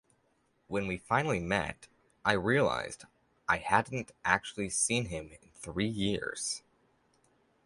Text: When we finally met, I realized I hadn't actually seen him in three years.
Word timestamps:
When 0.65 0.87
we 0.87 0.97
finally 0.97 1.39
met, 1.39 1.87
I 2.25 2.31
realized 2.31 3.03
I 3.47 3.57
hadn't 3.57 4.11
actually 4.25 4.71
seen 4.71 5.09
him 5.09 5.31
in 5.43 5.51
three 5.53 5.85
years. 5.87 6.63